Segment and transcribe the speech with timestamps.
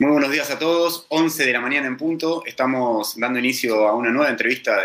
[0.00, 2.44] Muy buenos días a todos, 11 de la mañana en punto.
[2.46, 4.84] Estamos dando inicio a una nueva entrevista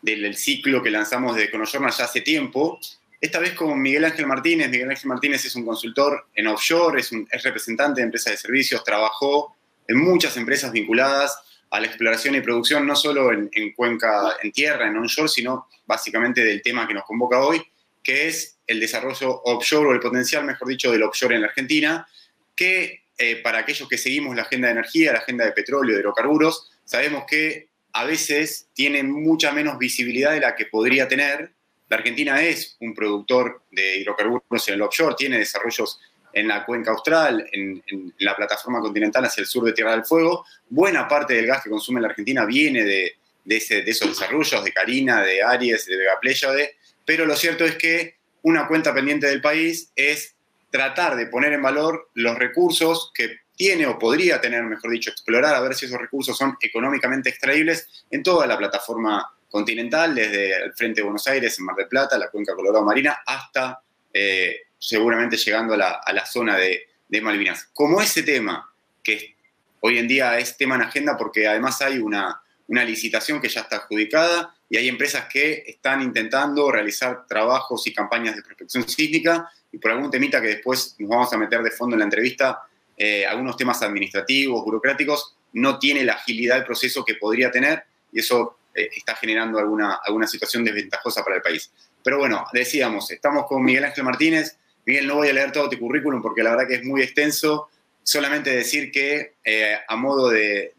[0.00, 2.80] del ciclo que lanzamos de Conoyorna ya hace tiempo.
[3.20, 4.68] Esta vez con Miguel Ángel Martínez.
[4.68, 8.82] Miguel Ángel Martínez es un consultor en offshore, es, un, representante de empresas de servicios,
[8.82, 9.54] trabajó
[9.86, 11.38] en muchas empresas vinculadas
[11.70, 15.68] a la exploración y producción, no solo en, en cuenca, en tierra, en onshore, sino
[15.86, 17.62] básicamente del tema que nos convoca hoy,
[18.02, 22.08] que es el desarrollo offshore o el potencial, mejor dicho, del offshore en la Argentina,
[22.56, 26.00] que eh, para aquellos que seguimos la agenda de energía, la agenda de petróleo, de
[26.00, 31.52] hidrocarburos, sabemos que a veces tiene mucha menos visibilidad de la que podría tener.
[31.88, 36.00] La Argentina es un productor de hidrocarburos en el offshore, tiene desarrollos
[36.32, 37.80] en la cuenca austral, en,
[38.18, 40.44] la plataforma continental hacia el sur de Tierra del Fuego.
[40.68, 43.14] Buena parte del gas que consume la Argentina viene de,
[43.46, 46.74] esos desarrollos, de Carina, de Aries, de Vega Pléyade,
[47.06, 50.34] pero lo cierto es que una cuenta pendiente del país es
[50.72, 55.54] tratar de poner en valor los recursos que tiene o podría tener, mejor dicho, explorar
[55.54, 60.72] a ver si esos recursos son económicamente extraíbles en toda la plataforma continental, desde el
[60.72, 65.36] frente de Buenos Aires, en Mar del Plata, la cuenca Colorado Marina, hasta eh, seguramente
[65.36, 66.88] llegando a la, zona de,
[67.20, 67.68] Malvinas.
[67.74, 69.36] Como ese tema, que
[69.80, 72.40] hoy en día es tema en agenda porque además hay una,
[72.72, 77.92] una licitación que ya está adjudicada y hay empresas que están intentando realizar trabajos y
[77.92, 81.70] campañas de prospección sísmica y por algún temita que después nos vamos a meter de
[81.70, 82.62] fondo en la entrevista,
[82.96, 88.20] eh, algunos temas administrativos, burocráticos, no tiene la agilidad del proceso que podría tener y
[88.20, 91.70] eso eh, está generando alguna, alguna situación desventajosa para el país.
[92.02, 94.56] Pero bueno, decíamos, estamos con Miguel Ángel Martínez.
[94.86, 97.68] Miguel, no voy a leer todo tu currículum porque la verdad que es muy extenso.
[98.02, 100.72] Solamente decir que, eh, a modo de,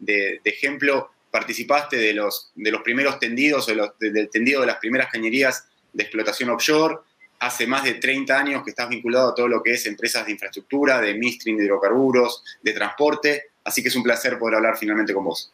[0.44, 5.66] ejemplo, participaste de los, de los primeros tendidos, o del tendido de las primeras cañerías
[5.92, 6.98] de explotación offshore,
[7.40, 10.30] hace más de 30 años que estás vinculado a todo lo que es empresas de
[10.30, 15.12] infraestructura, de midstream, de hidrocarburos, de transporte, así que es un placer poder hablar finalmente
[15.12, 15.52] con vos.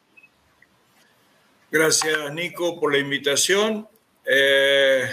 [1.71, 3.89] Gracias, Nico, por la invitación
[4.27, 5.09] eh,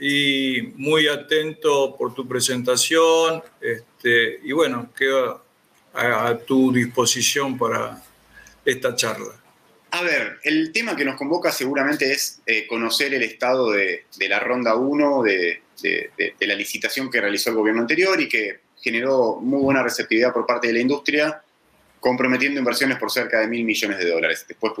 [0.00, 3.42] y muy atento por tu presentación.
[3.58, 5.42] Este, y bueno, quedo
[5.94, 8.02] a, tu disposición para
[8.66, 9.39] esta charla.
[9.92, 14.38] A ver, el tema que nos convoca seguramente es eh, conocer el estado de, la
[14.38, 15.62] ronda 1 de,
[16.40, 20.68] la licitación que realizó el gobierno anterior y que generó muy buena receptividad por parte
[20.68, 21.42] de la industria,
[21.98, 24.44] comprometiendo inversiones por cerca de mil millones de dólares.
[24.46, 24.72] Después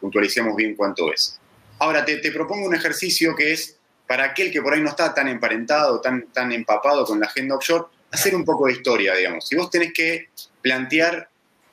[0.00, 1.38] puntualicemos bien cuánto es.
[1.78, 3.76] Ahora, te, propongo un ejercicio que es,
[4.06, 7.84] para aquel que por ahí no está tan emparentado, tan empapado con la agenda offshore,
[8.14, 9.46] hacer un poco de historia, digamos.
[9.46, 10.28] Si vos tenés que
[10.62, 11.28] plantear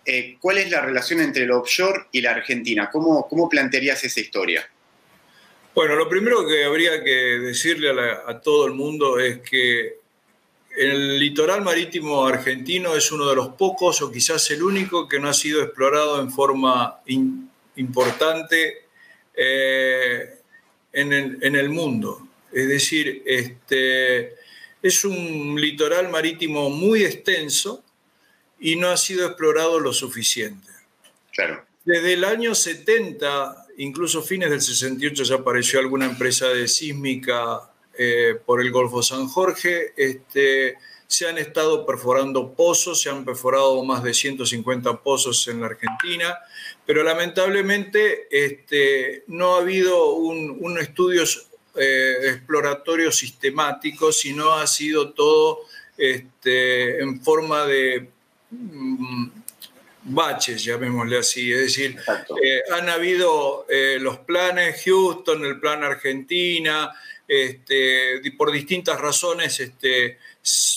[0.05, 4.19] eh, cuál es la relación entre el offshore y la Argentina, ¿cómo, cómo plantearías esa
[4.19, 4.67] historia?
[5.73, 9.99] Bueno, lo primero que habría que decirle a, todo el mundo es que
[10.75, 15.29] el litoral marítimo argentino es uno de los pocos o quizás el único que no
[15.29, 16.99] ha sido explorado en forma
[17.75, 18.85] importante
[19.33, 20.39] eh,
[20.91, 22.27] en, el, mundo.
[22.51, 24.33] Es decir, este,
[24.81, 27.81] es un litoral marítimo muy extenso
[28.61, 30.69] y no ha sido explorado lo suficiente.
[31.33, 31.65] Claro.
[31.83, 38.37] Desde el año 70 incluso fines del 68 ya apareció alguna empresa de sísmica eh,
[38.45, 39.93] por el Golfo San Jorge.
[39.97, 40.75] Este,
[41.07, 46.37] se han estado perforando pozos, se han perforado más de 150 pozos en la Argentina,
[46.85, 51.23] pero lamentablemente este, no ha habido un, estudio
[51.75, 55.61] eh, exploratorio sistemático, sino ha sido todo
[55.97, 58.09] este, en forma de
[60.03, 61.51] baches, llamémosle así.
[61.51, 61.97] Es decir,
[62.43, 66.91] eh, han habido eh, los planes Houston, el plan Argentina,
[67.27, 70.19] este, por distintas razones este,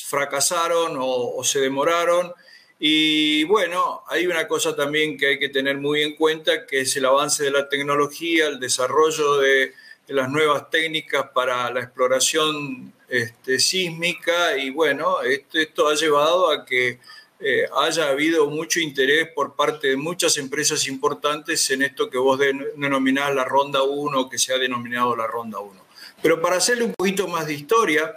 [0.06, 2.32] fracasaron o, se demoraron.
[2.78, 6.96] Y bueno, hay una cosa también que hay que tener muy en cuenta, que es
[6.96, 9.72] el avance de la tecnología, el desarrollo de,
[10.08, 16.98] las nuevas técnicas para la exploración este, sísmica y bueno, esto ha llevado a que
[17.46, 22.38] eh, haya habido mucho interés por parte de muchas empresas importantes en esto que vos
[22.38, 25.84] denominás la Ronda 1, que se ha denominado la Ronda 1.
[26.22, 28.14] Pero para hacerle un poquito más de historia,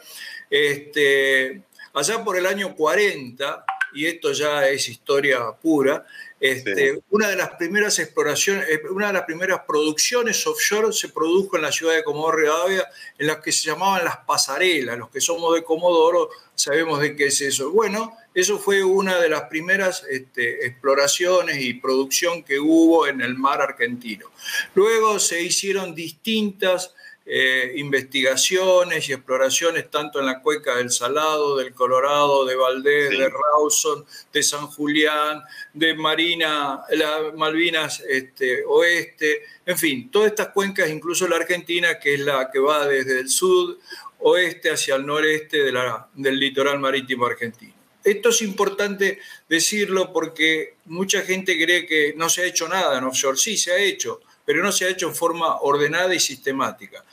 [0.49, 1.61] este,
[1.93, 3.65] allá por el año 40,
[3.95, 6.05] y esto ya es historia pura,
[6.39, 11.55] este, una de las primeras exploraciones, eh, una de las primeras producciones offshore se produjo
[11.57, 12.87] en la ciudad de Comodoro Rivadavia,
[13.17, 14.97] en las que se llamaban las pasarelas.
[14.97, 17.71] Los que somos de Comodoro sabemos de qué es eso.
[17.71, 23.33] Bueno, eso fue una de las primeras este, exploraciones y producción que hubo en el
[23.33, 24.27] mar argentino.
[24.75, 26.93] Luego se hicieron distintas
[27.25, 33.27] eh, investigaciones y exploraciones tanto en la cueca del Salado, del Colorado, de Valdés, de
[33.27, 35.41] Rawson, de San Julián,
[35.73, 42.13] de Marina, la Malvinas este, Oeste, en fin, todas estas cuencas, incluso la Argentina, que
[42.13, 43.79] es la que va desde el sur
[44.19, 47.76] oeste hacia el noreste de la, del litoral marítimo argentino.
[48.03, 53.03] Esto es importante decirlo porque mucha gente cree que no se ha hecho nada en
[53.03, 53.37] offshore.
[53.37, 57.03] Sí, se ha hecho, pero no se ha hecho en forma ordenada y sistemática.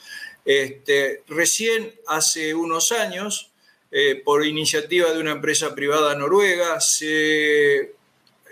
[0.45, 3.51] Este, recién hace unos años,
[3.91, 7.95] eh, por iniciativa de una empresa privada noruega, se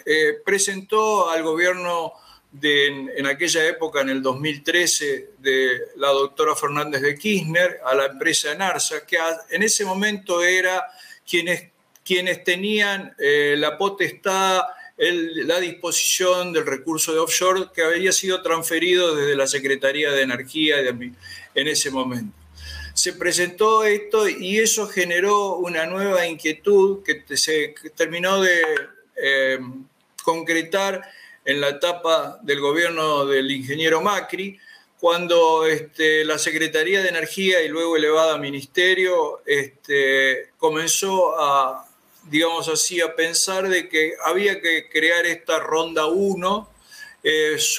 [0.04, 2.14] eh, presentó al gobierno
[2.50, 2.86] de,
[3.16, 8.52] en, aquella época, en el 2013, de la doctora Fernández de Kirchner, a la empresa
[8.52, 9.16] Enarsa, que
[9.50, 10.86] en ese momento era
[11.28, 11.71] quienes,
[12.04, 14.62] quienes tenían eh, la potestad
[14.96, 20.76] la disposición del recurso de offshore que había sido transferido desde la Secretaría de Energía
[20.80, 22.36] en ese momento.
[22.94, 28.62] Se presentó esto y eso generó una nueva inquietud que se terminó de
[29.16, 29.58] eh,
[30.22, 31.02] concretar
[31.44, 34.58] en la etapa del gobierno del ingeniero Macri,
[35.00, 41.88] cuando este, la Secretaría de Energía y luego elevada Ministerio este, comenzó a,
[42.24, 46.68] digamos así, a pensar de que había que crear esta ronda 1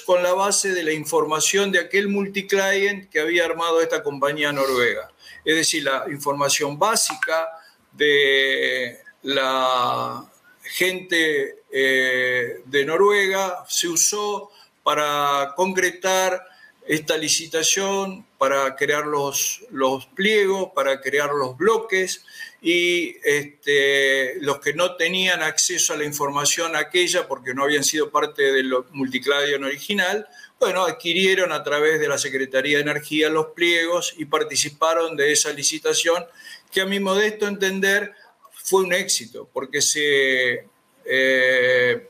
[0.05, 5.11] con la base de la información de aquel multiclient que había armado esta compañía noruega.
[5.43, 7.49] Es decir, la información básica
[7.91, 10.25] de la
[10.63, 14.51] gente eh, de Noruega se usó
[14.81, 16.45] para concretar
[16.85, 22.25] esta licitación, para crear los, los pliegos, para crear los bloques
[22.65, 28.09] y este, los que no tenían acceso a la información aquella porque no habían sido
[28.09, 30.25] parte del multicladion original,
[30.61, 35.51] bueno, adquirieron a través de la Secretaría de Energía los pliegos y participaron de esa
[35.51, 36.25] licitación
[36.71, 38.13] que a mi modesto entender
[38.53, 40.65] fue un éxito porque se,
[41.03, 42.09] eh,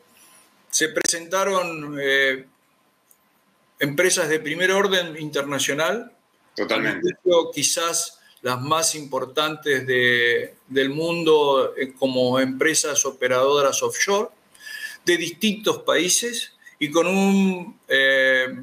[0.69, 2.45] se presentaron eh,
[3.79, 6.15] empresas de primer orden internacional.
[6.55, 7.09] Totalmente.
[7.51, 14.29] Quizás las más importantes del mundo eh, como empresas operadoras offshore
[15.05, 18.53] de distintos países y con un, eh,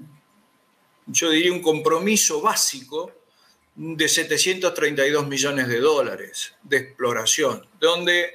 [1.06, 3.10] yo diría, un compromiso básico
[3.74, 8.34] de 732 millones de dólares de exploración, donde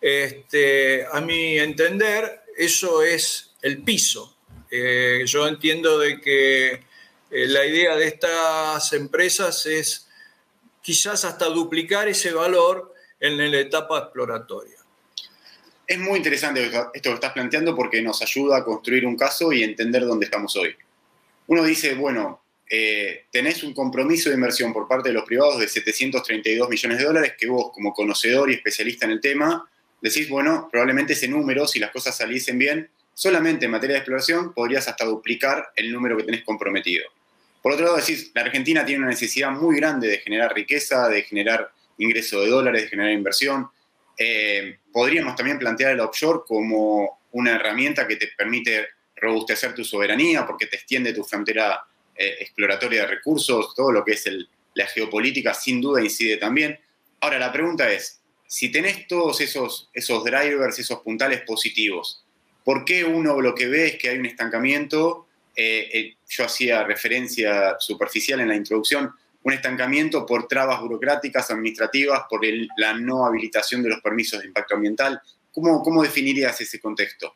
[0.00, 4.36] este, a mi entender eso es el piso.
[4.70, 6.84] Eh, yo entiendo de que
[7.30, 10.03] la idea de estas empresas es
[10.84, 14.76] quizás hasta duplicar ese valor en la etapa exploratoria.
[15.86, 19.62] Es muy interesante esto que estás planteando porque nos ayuda a construir un caso y
[19.62, 20.76] entender dónde estamos hoy.
[21.46, 25.68] Uno dice, bueno, eh, tenés un compromiso de inversión por parte de los privados de
[25.68, 29.66] 732 millones de dólares que vos, como conocedor y especialista en el tema,
[30.02, 34.52] decís, bueno, probablemente ese número, si las cosas saliesen bien, solamente en materia de exploración
[34.52, 37.06] podrías hasta duplicar el número que tenés comprometido.
[37.64, 41.22] Por otro lado, decís, la Argentina tiene una necesidad muy grande de generar riqueza, de
[41.22, 43.70] generar ingreso de dólares, de generar inversión.
[44.18, 50.46] Eh, podríamos también plantear el offshore como una herramienta que te permite robustecer tu soberanía
[50.46, 51.82] porque te extiende tu frontera
[52.14, 54.28] eh, exploratoria de recursos, todo lo que es
[54.74, 56.78] la geopolítica sin duda incide también.
[57.22, 62.26] Ahora, la pregunta es, si tenés todos esos, esos drivers, esos puntales positivos,
[62.62, 66.84] ¿por qué uno lo que ve es que hay un estancamiento eh, eh, yo hacía
[66.84, 72.40] referencia superficial en la introducción, un estancamiento por trabas burocráticas, administrativas, por
[72.76, 75.20] la no habilitación de los permisos de impacto ambiental.
[75.52, 77.34] ¿Cómo, cómo definirías ese contexto?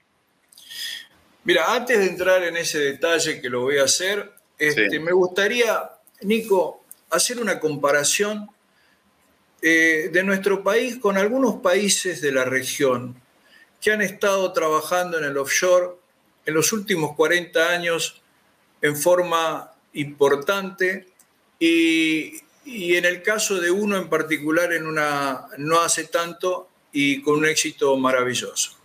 [1.45, 5.91] Mira, antes de entrar en ese detalle que lo voy a hacer, este, me gustaría,
[6.23, 8.49] Nico, hacer una comparación
[9.63, 13.21] eh, de nuestro país con algunos países de la región
[13.81, 15.97] que han estado trabajando en el offshore
[16.49, 18.23] en los últimos 40 años
[18.81, 21.09] en forma importante
[21.61, 27.40] y, en el caso de uno en particular en una no hace tanto y con
[27.40, 28.78] un éxito maravilloso.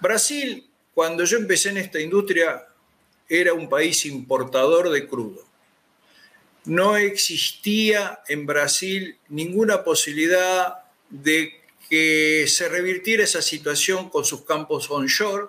[0.00, 2.66] Brasil, cuando yo empecé en esta industria,
[3.26, 5.46] era un país importador de crudo.
[6.66, 10.74] No existía en Brasil ninguna posibilidad
[11.08, 15.48] de que se revirtiera esa situación con sus campos onshore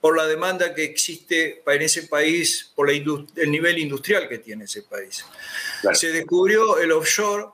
[0.00, 4.82] por la demanda que existe en ese país, por el nivel industrial que tiene ese
[4.82, 5.24] país.
[5.92, 7.46] Se descubrió el offshore,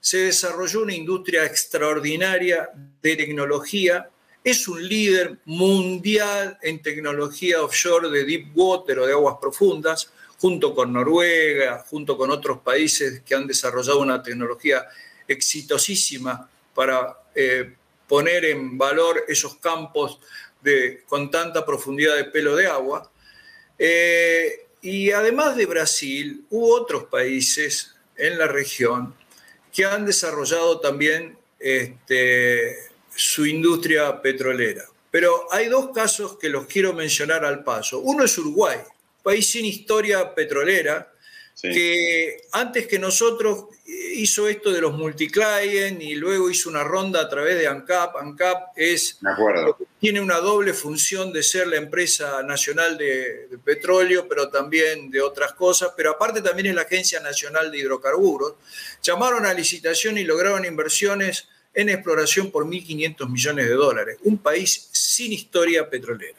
[0.00, 2.68] se desarrolló una industria extraordinaria
[3.00, 4.10] de tecnología,
[4.42, 10.74] es un líder mundial en tecnología offshore de deep water o de aguas profundas, junto
[10.74, 14.84] con Noruega, junto con otros países que han desarrollado una tecnología
[15.26, 17.74] exitosísima para eh,
[18.06, 20.20] poner en valor esos campos
[21.06, 23.10] con tanta profundidad de pelo de agua.
[23.78, 29.14] Eh, y además de Brasil, hubo otros países en la región
[29.72, 32.76] que han desarrollado también este,
[33.14, 34.84] su industria petrolera.
[35.10, 38.00] Pero hay dos casos que los quiero mencionar al paso.
[38.00, 38.78] Uno es Uruguay,
[39.22, 41.13] país sin historia petrolera,
[41.62, 47.28] que antes que nosotros hizo esto de los multiclient y luego hizo una ronda a
[47.28, 48.16] través de ANCAP.
[48.16, 49.18] ANCAP es,
[50.00, 55.20] tiene una doble función de ser la empresa nacional de, de, petróleo, pero también de
[55.20, 58.54] otras cosas, pero aparte también es la Agencia Nacional de Hidrocarburos.
[59.02, 64.18] Llamaron a licitación y lograron inversiones en exploración por 1.500 millones de dólares.
[64.22, 66.38] Un país sin historia petrolera.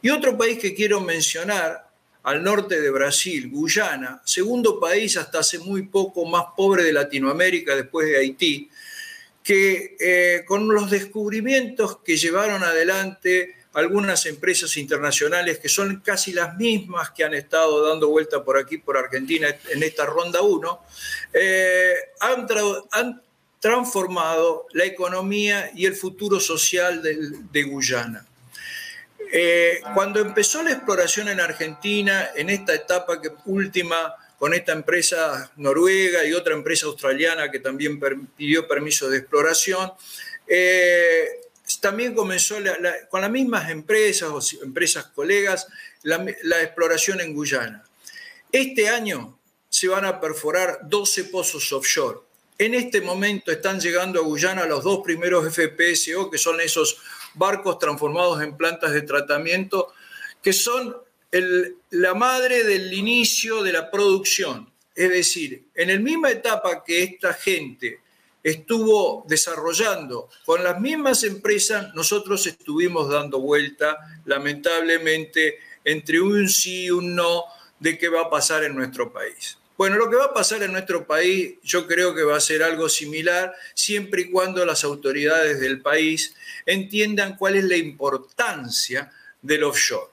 [0.00, 1.91] Y otro país que quiero mencionar
[2.24, 7.74] al norte de Brasil, Guyana, segundo país hasta hace muy poco más pobre de Latinoamérica
[7.74, 8.70] después de Haití,
[9.42, 16.56] que eh, con los descubrimientos que llevaron adelante algunas empresas internacionales que son casi las
[16.56, 20.80] mismas que han estado dando vuelta por aquí, por Argentina, en esta ronda 1,
[21.32, 23.22] eh, han,
[23.58, 28.26] transformado la economía y el futuro social de Guyana.
[29.34, 36.24] Eh, cuando empezó la exploración en Argentina, en esta etapa última, con esta empresa noruega
[36.26, 37.98] y otra empresa australiana que también
[38.36, 39.92] pidió permiso de exploración,
[40.46, 41.28] eh,
[41.80, 42.56] también comenzó
[43.08, 45.66] con las mismas empresas o empresas colegas
[46.02, 47.82] la exploración en Guyana.
[48.50, 49.38] Este año
[49.70, 52.18] se van a perforar 12 pozos offshore.
[52.58, 56.98] En este momento están llegando a Guyana los dos primeros FPSO, que son esos
[57.34, 59.92] barcos transformados en plantas de tratamiento,
[60.42, 60.96] que son
[61.90, 64.70] la madre del inicio de la producción.
[64.94, 68.00] Es decir, en la misma etapa que esta gente
[68.42, 76.90] estuvo desarrollando con las mismas empresas, nosotros estuvimos dando vuelta, lamentablemente, entre un sí y
[76.90, 77.44] un no
[77.78, 79.58] de qué va a pasar en nuestro país.
[79.76, 82.62] Bueno, lo que va a pasar en nuestro país yo creo que va a ser
[82.62, 86.34] algo similar siempre y cuando las autoridades del país
[86.66, 89.10] entiendan cuál es la importancia
[89.40, 90.10] del offshore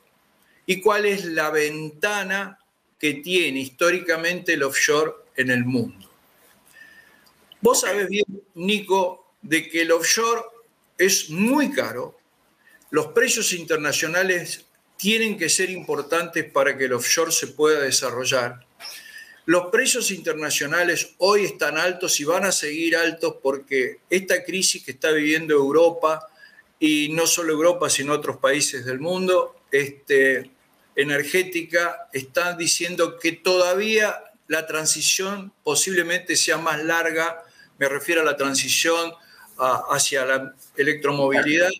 [0.65, 2.59] y cuál es la ventana
[2.97, 6.09] que tiene históricamente el offshore en el mundo.
[7.61, 8.25] Vos sabés bien,
[8.55, 10.41] Nico, de que el offshore
[10.97, 12.17] es muy caro,
[12.91, 14.65] los precios internacionales
[14.97, 18.65] tienen que ser importantes para que el offshore se pueda desarrollar
[19.49, 24.91] los precios internacionales hoy están altos y van a seguir altos porque esta crisis que
[24.91, 26.27] está viviendo Europa,
[26.79, 30.51] y no solo Europa, sino otros países del mundo, este,
[30.95, 37.43] energética, están diciendo que todavía la transición posiblemente sea más larga,
[37.79, 39.11] me refiero a la transición
[39.57, 41.71] hacia la electromovilidad,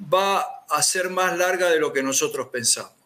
[0.00, 2.97] va a ser más larga de lo que nosotros pensamos.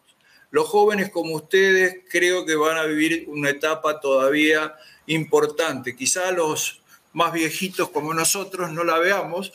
[0.53, 4.75] Los jóvenes como ustedes creo que van a vivir una etapa todavía
[5.07, 5.95] importante.
[5.95, 9.51] Quizá los más viejitos como nosotros no la veamos,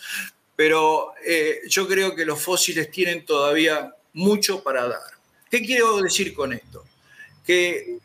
[0.57, 5.13] pero eh, yo creo que los fósiles tienen todavía mucho para dar.
[5.49, 6.85] ¿Qué quiero decir con esto?
[7.47, 7.99] Que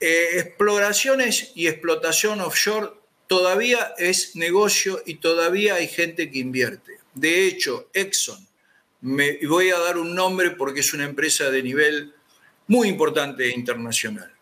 [0.00, 2.92] eh, exploraciones y explotación offshore
[3.26, 6.98] todavía es negocio y todavía hay gente que invierte.
[7.12, 8.48] De hecho, Exxon,
[9.02, 12.14] me voy a dar un nombre porque es una empresa de nivel
[12.68, 14.32] muy importante e internacional.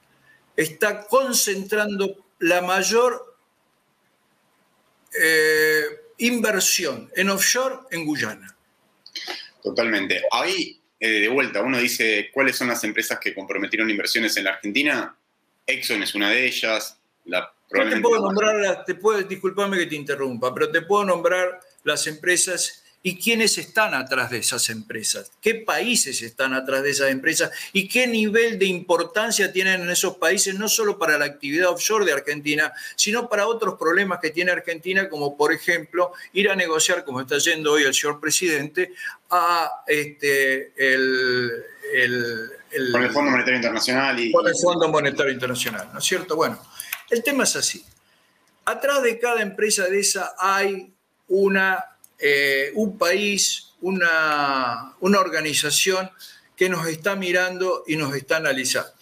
[0.57, 3.37] Está concentrando la mayor
[5.19, 5.85] eh,
[6.19, 8.57] inversión en offshore en Guyana.
[9.63, 10.23] Totalmente.
[10.31, 14.51] Ahí, eh, de vuelta, uno dice cuáles son las empresas que comprometieron inversiones en la
[14.51, 15.17] Argentina.
[15.67, 16.99] Exxon es una de ellas.
[17.25, 22.07] La, te puedo nombrar, te puedo, disculpame que te interrumpa, pero te puedo nombrar las
[22.07, 27.51] empresas y quiénes están atrás de esas empresas, qué países están atrás de esas empresas
[27.73, 32.05] y qué nivel de importancia tienen en esos países, no solo para la actividad offshore
[32.05, 37.05] de Argentina, sino para otros problemas que tiene Argentina, como por ejemplo ir a negociar,
[37.05, 38.93] como está yendo hoy el señor presidente,
[39.31, 41.65] a este, el,
[42.93, 44.21] con el Fondo Monetario Internacional.
[44.21, 46.37] Y, con el Fondo Monetario Internacional, ¿no es cierto?
[46.37, 46.61] Bueno,
[47.09, 47.85] el tema es así.
[48.67, 50.93] Atrás de cada empresa de esa hay
[51.29, 51.85] una
[52.21, 56.11] eh, un país, una, una organización
[56.57, 58.93] que nos está mirando y nos está analizando.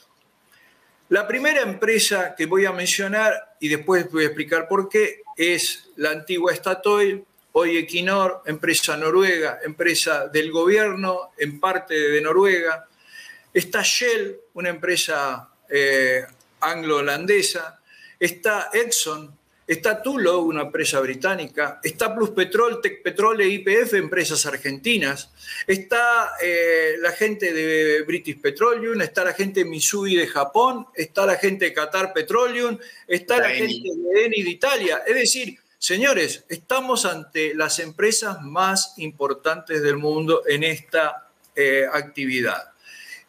[1.09, 5.89] La primera empresa que voy a mencionar, y después voy a explicar por qué, es
[5.97, 12.87] la antigua Statoil, hoy Equinor, empresa noruega, empresa del gobierno, en parte de Noruega.
[13.55, 16.25] Está Shell, una empresa eh,
[16.61, 17.81] anglo-holandesa,
[18.21, 19.38] está Exxon,
[19.69, 21.79] Está Tulo, una empresa británica.
[21.85, 25.31] Está Plus Petrol, Tech Petrol e IPF, empresas argentinas.
[25.67, 28.99] Está eh, la gente de British Petroleum.
[29.03, 30.87] Está la gente de Mitsui de Japón.
[30.95, 32.79] Está la gente de Qatar Petroleum.
[33.07, 35.03] Está la, gente de Eni de Italia.
[35.07, 42.73] Es decir, señores, estamos ante las empresas más importantes del mundo en esta eh, actividad.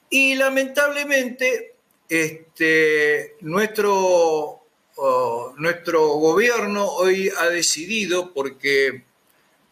[0.10, 1.76] Y lamentablemente,
[2.08, 4.59] este, nuestro
[5.58, 9.04] nuestro gobierno hoy ha decidido, porque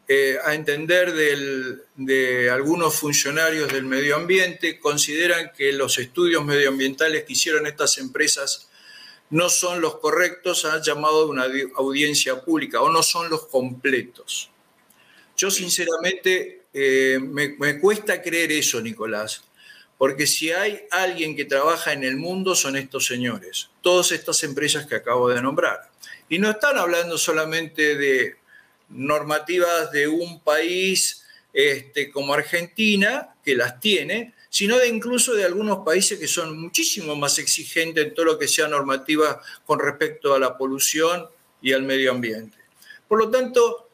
[0.07, 7.33] eh, a entender de algunos funcionarios del medio ambiente, consideran que los estudios medioambientales que
[7.33, 8.69] hicieron estas empresas
[9.29, 14.49] no son los correctos, han llamado a una audiencia pública o no son los completos.
[15.35, 19.46] Yo sinceramente eh, me cuesta creer eso, Nicolás.
[19.97, 24.85] Porque si hay alguien que trabaja en el mundo son estos señores, todas estas empresas
[24.85, 25.89] que acabo de nombrar.
[26.29, 28.35] Y no están hablando solamente de
[28.89, 31.23] normativas de un país
[31.53, 37.15] este, como Argentina, que las tiene, sino de incluso de algunos países que son muchísimo
[37.15, 41.27] más exigentes en todo lo que sea normativa con respecto a la polución
[41.61, 42.57] y al medio ambiente.
[43.07, 43.89] Por lo tanto,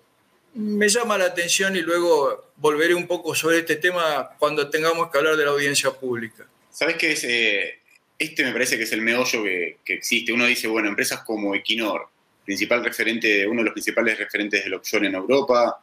[0.55, 5.17] me llama la atención y luego volveré un poco sobre este tema cuando tengamos que
[5.17, 6.47] hablar de la audiencia pública.
[6.69, 7.25] ¿Sabes qué es?
[7.25, 7.79] Eh,
[8.17, 10.31] este me parece que es el meollo que, existe.
[10.31, 12.07] Uno dice, bueno, empresas como Equinor,
[12.45, 15.77] principal referente, uno de los principales referentes del offshore en Europa,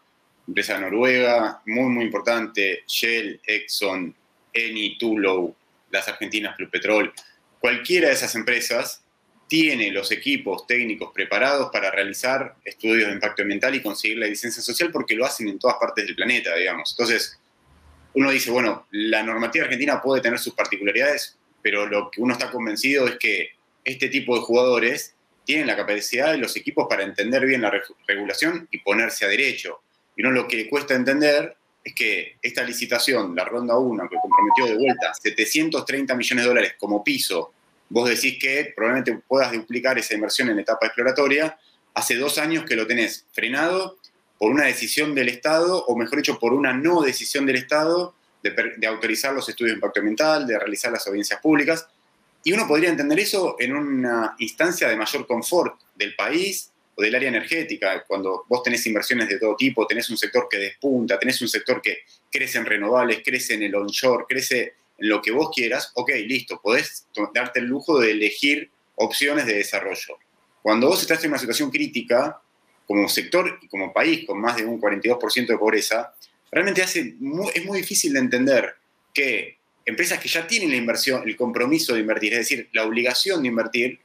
[0.49, 4.15] empresa noruega, muy, muy importante, Shell, Exxon,
[4.51, 5.55] Eni, Tullow,
[5.91, 7.13] las argentinas Plus Petrol,
[7.59, 9.03] cualquiera de esas empresas
[9.51, 14.63] tiene los equipos técnicos preparados para realizar estudios de impacto ambiental y conseguir la licencia
[14.63, 16.93] social porque lo hacen en todas partes del planeta, digamos.
[16.93, 17.37] Entonces,
[18.15, 22.49] uno dice, bueno, la normativa argentina puede tener sus particularidades, pero lo que uno está
[22.49, 23.49] convencido es que
[23.83, 27.73] este tipo de jugadores tienen la capacidad y los equipos para entender bien la
[28.07, 29.81] regulación y ponerse a derecho.
[30.17, 34.67] Y uno lo que cuesta entender es que esta licitación, la ronda 1, que comprometió
[34.67, 37.53] de vuelta 730 millones de dólares como piso
[37.91, 41.59] vos decís que probablemente puedas duplicar esa inversión en etapa exploratoria,
[41.93, 43.99] hace dos años que lo tenés frenado
[44.39, 48.87] por una decisión del Estado, o mejor dicho, por una no decisión del Estado de,
[48.87, 51.87] autorizar los estudios de impacto ambiental, de realizar las audiencias públicas.
[52.43, 57.15] Y uno podría entender eso en una instancia de mayor confort del país o del
[57.15, 61.43] área energética, cuando vos tenés inversiones de todo tipo, tenés un sector que despunta, tenés
[61.43, 61.99] un sector que
[62.31, 67.07] crece en renovables, crece en el onshore, crece lo que vos quieras, ok, listo, podés
[67.35, 70.19] darte el lujo de elegir opciones de desarrollo.
[70.63, 72.41] Cuando vos estás en una situación crítica,
[72.87, 76.15] como sector y como país con más de un 42% de pobreza,
[76.51, 77.15] realmente hace
[77.55, 78.75] es muy difícil de entender
[79.15, 83.43] que empresas que ya tienen la inversión, el compromiso de invertir, es decir, la obligación
[83.43, 84.01] de invertir,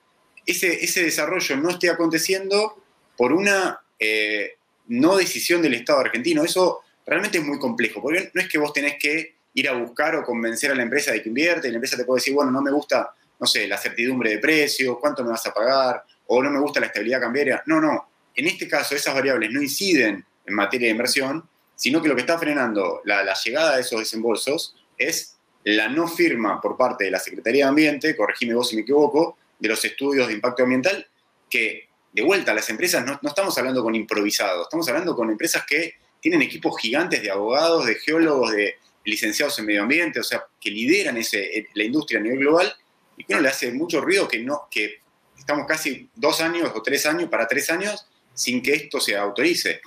[0.45, 2.81] ese, ese desarrollo no esté aconteciendo
[3.17, 4.53] por una eh,
[4.88, 6.43] no decisión del Estado argentino.
[6.43, 10.15] Eso realmente es muy complejo, porque no es que vos tenés que ir a buscar
[10.15, 12.51] o convencer a la empresa de que invierte y la empresa te puede decir, bueno,
[12.51, 16.43] no me gusta, no sé, la certidumbre de precio, cuánto me vas a pagar, o
[16.43, 17.63] no me gusta la estabilidad cambiaria.
[17.65, 18.09] No, no.
[18.35, 22.21] En este caso, esas variables no inciden en materia de inversión, sino que lo que
[22.21, 27.19] está frenando la, llegada de esos desembolsos es la no firma por parte de la
[27.19, 31.07] Secretaría de Ambiente, corregime vos si me equivoco, de los estudios de impacto ambiental,
[31.49, 35.95] que de vuelta las empresas no estamos hablando con improvisados, estamos hablando con empresas que
[36.19, 40.69] tienen equipos gigantes de abogados, de geólogos, de, licenciados en medio ambiente, o sea, que
[40.69, 42.75] lideran ese, la industria a nivel global
[43.17, 44.99] y que uno le hace mucho ruido que, no, que
[45.37, 49.81] estamos casi dos años o tres años, para tres años, sin que esto se autorice.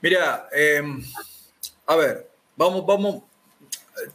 [0.00, 1.02] Mira, em,
[1.86, 3.22] a ver, vamos, vamos,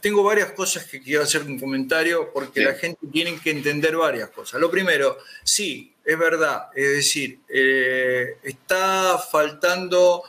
[0.00, 4.30] tengo varias cosas que quiero hacer un comentario porque la gente tiene que entender varias
[4.30, 4.60] cosas.
[4.60, 10.22] Lo primero, sí, es verdad, es decir, eh, está faltando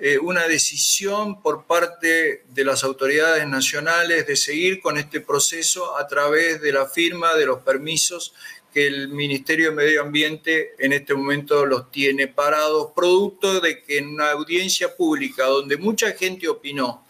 [0.00, 6.06] eh, una decisión por parte de las autoridades nacionales de seguir con este proceso a
[6.06, 8.32] través de la firma de los permisos
[8.72, 13.98] que el Ministerio de Medio Ambiente en este momento los tiene parados, producto de que
[13.98, 17.04] en una audiencia pública donde mucha gente opinó,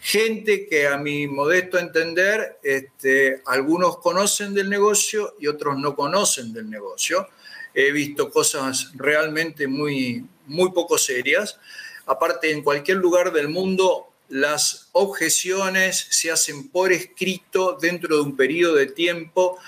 [0.00, 6.52] gente que a mi modesto entender, este, algunos conocen del negocio y otros no conocen
[6.52, 7.28] del negocio.
[7.72, 11.58] He visto cosas realmente muy, muy poco serias.
[12.06, 18.36] Aparte, en cualquier lugar del mundo, las objeciones se hacen por escrito dentro de un
[18.36, 19.58] periodo de tiempo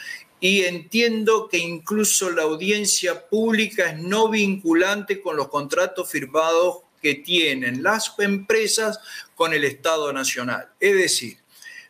[0.40, 7.14] y entiendo que incluso la audiencia pública es no vinculante con los contratos firmados que
[7.14, 8.98] tienen las empresas
[9.35, 10.68] con el Estado Nacional.
[10.81, 11.38] Es decir,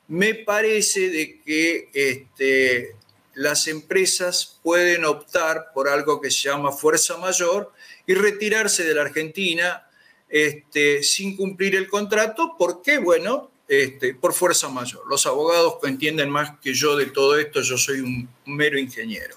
[0.08, 2.96] me parece de que este,
[3.34, 7.72] las empresas pueden optar por algo que se llama fuerza mayor
[8.06, 9.87] y retirarse de la Argentina
[10.28, 12.56] este, sin cumplir el contrato.
[12.58, 12.98] ¿Por qué?
[12.98, 15.02] Bueno, este, por fuerza mayor.
[15.08, 19.36] Los abogados entienden más que yo de todo esto, yo soy un mero ingeniero.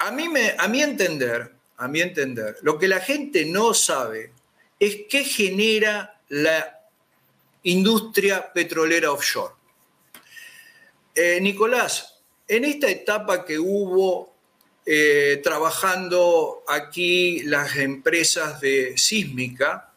[0.00, 4.32] A mí, me, a mí entender, a mi entender, lo que la gente no sabe
[4.80, 6.80] es qué genera la
[7.62, 9.54] industria petrolera offshore.
[11.14, 14.34] Eh, Nicolás, en esta etapa que hubo
[14.86, 19.87] eh, trabajando aquí las empresas de sísmica,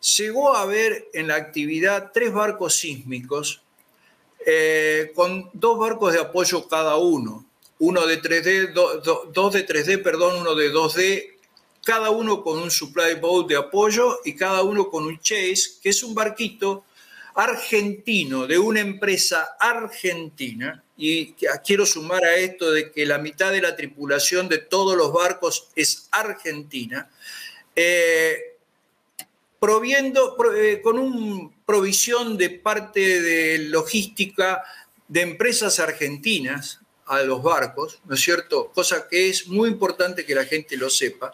[0.00, 3.62] llegó a haber en la actividad tres barcos sísmicos
[4.46, 7.46] eh, con dos barcos de apoyo cada uno,
[7.78, 11.34] uno de 3D, dos de 3D, perdón, uno de 2D,
[11.84, 15.90] cada uno con un supply boat de apoyo y cada uno con un chase, que
[15.90, 16.84] es un barquito
[17.34, 21.32] argentino de una empresa argentina, y
[21.64, 25.68] quiero sumar a esto de que la mitad de la tripulación de todos los barcos
[25.74, 27.10] es argentina,
[27.74, 28.49] eh,
[29.60, 34.64] proviendo, eh, con una provisión de parte de logística
[35.06, 38.72] de empresas argentinas a los barcos, ¿no es cierto?
[38.72, 41.32] Cosa que es muy importante que la gente lo sepa.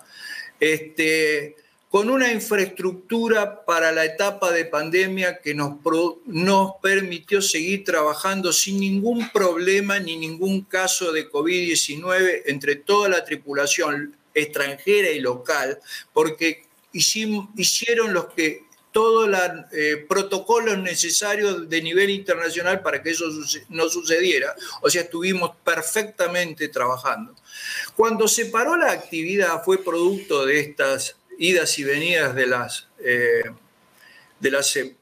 [0.59, 1.55] Este,
[1.89, 5.77] con una infraestructura para la etapa de pandemia que nos,
[6.27, 13.25] nos permitió seguir trabajando sin ningún problema ni ningún caso de COVID-19 entre toda la
[13.25, 15.79] tripulación extranjera y local,
[16.13, 16.66] porque
[16.97, 19.41] hicieron los que todos los
[19.73, 23.27] eh, protocolos necesarios de nivel internacional para que eso
[23.69, 24.55] no sucediera.
[24.81, 27.35] O sea, estuvimos perfectamente trabajando.
[27.95, 33.45] Cuando se paró la actividad fue producto de estas idas y venidas de las, eh,
[34.41, 34.97] de las eh,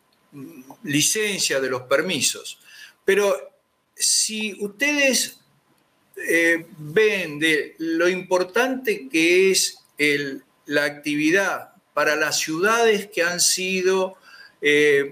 [0.83, 2.59] licencias, de los permisos.
[3.05, 3.55] Pero
[3.95, 5.39] si ustedes
[6.17, 9.79] ven de lo importante que es
[10.67, 14.17] la actividad para las ciudades que han sido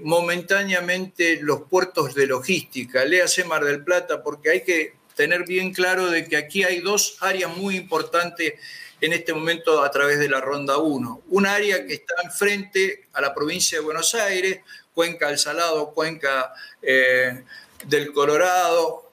[0.03, 6.11] momentáneamente los puertos de logística, léase Mar del Plata, porque hay que tener bien claro
[6.11, 8.55] de que aquí hay dos áreas muy importantes
[9.01, 11.23] en este momento a través de la Ronda 1.
[11.29, 14.61] Un área que está enfrente a la provincia de Buenos Aires,
[14.95, 17.43] Cuenca del Salado, Cuenca eh,
[17.87, 19.11] del Colorado,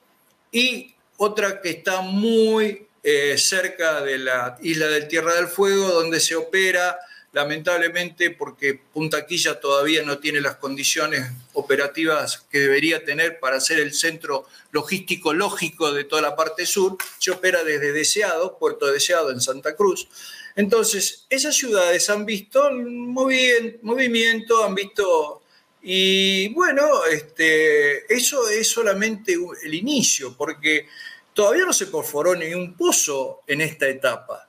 [0.52, 6.20] y otra que está muy eh, cerca de la isla del Tierra del Fuego, donde
[6.20, 6.98] se opera
[7.32, 13.78] lamentablemente porque Punta Quilla todavía no tiene las condiciones operativas que debería tener para ser
[13.78, 19.30] el centro logístico lógico de toda la parte sur, se opera desde Deseado, Puerto Deseado
[19.30, 20.08] en Santa Cruz.
[20.56, 25.42] Entonces, esas ciudades han visto movimiento, han visto...
[25.82, 30.86] Y bueno, este, eso es solamente el inicio, porque
[31.32, 34.46] todavía no se perforó ni un pozo en esta etapa.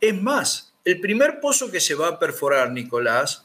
[0.00, 3.44] Es más, el primer pozo que se va a perforar, Nicolás,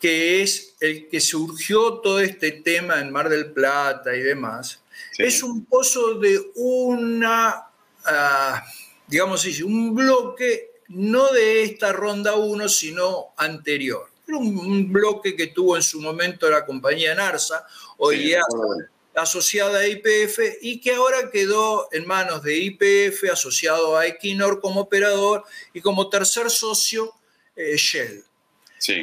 [0.00, 4.82] que es el que surgió todo este tema en Mar del Plata y demás,
[5.18, 7.68] es un pozo de una,
[8.04, 8.58] uh,
[9.06, 14.08] digamos así, un bloque no de esta ronda 1, sino anterior.
[14.26, 17.66] Era un, bloque que tuvo en su momento la compañía Narsa,
[17.98, 18.34] hoy sí,
[19.14, 24.80] asociada a IPF y que ahora quedó en manos de IPF asociado a Equinor como
[24.80, 27.12] operador y como tercer socio
[27.56, 28.24] eh, Shell.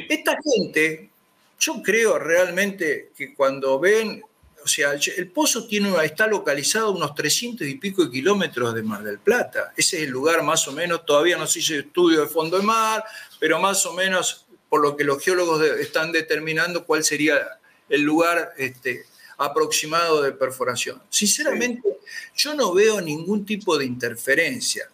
[0.08, 1.10] Esta gente,
[1.58, 4.22] yo creo realmente que cuando ven,
[4.62, 8.82] o sea, el pozo tiene, está localizado a unos 300 y pico de kilómetros de
[8.82, 9.72] Mar del Plata.
[9.76, 12.62] Ese es el lugar más o menos, todavía no se hizo estudio de fondo de
[12.62, 13.04] mar,
[13.40, 18.54] pero más o menos por lo que los geólogos están determinando cuál sería el lugar
[18.56, 19.04] este,
[19.44, 21.02] aproximado de perforación.
[21.08, 21.98] Sinceramente,
[22.36, 24.88] yo no veo ningún tipo de interferencia.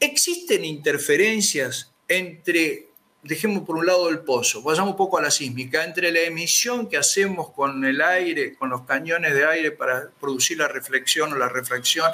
[0.00, 2.88] Existen interferencias entre,
[3.22, 6.88] dejemos por un lado el pozo, vayamos un poco a la sísmica, entre la emisión
[6.88, 11.36] que hacemos con el aire, con los cañones de aire para producir la reflexión o
[11.36, 12.10] la refracción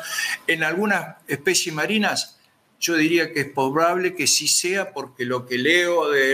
[0.46, 2.38] en algunas especies marinas,
[2.84, 6.32] yo diría que es probable que sí sea porque lo que leo de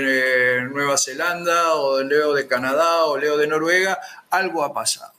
[0.58, 5.12] eh, Nueva Zelanda o leo de Canadá o leo de Noruega, algo ha pasado.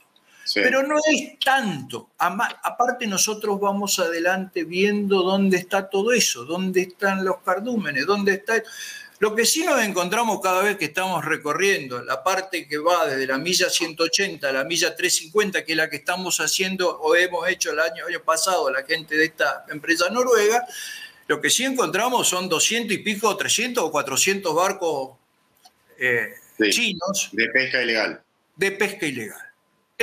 [0.54, 2.10] Pero no es tanto.
[2.18, 8.62] Aparte nosotros vamos adelante viendo dónde está todo eso, dónde están los cardúmenes, dónde está...
[9.18, 13.24] Lo que sí nos encontramos cada vez que estamos recorriendo la parte que va desde
[13.28, 17.48] la milla 180 a la milla 350, que es la que estamos haciendo o hemos
[17.48, 20.66] hecho el año, pasado la gente de esta empresa noruega,
[21.28, 25.16] lo que sí encontramos son 200 y pico, 300 o 400 barcos
[26.00, 26.32] eh,
[26.70, 27.30] chinos.
[27.30, 28.20] De pesca ilegal.
[28.56, 29.51] De pesca ilegal